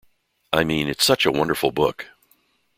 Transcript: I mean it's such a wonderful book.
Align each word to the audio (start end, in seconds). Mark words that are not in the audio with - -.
I 0.51 0.63
mean 0.63 0.87
it's 0.87 1.03
such 1.05 1.27
a 1.27 1.31
wonderful 1.31 1.69
book. 1.69 2.07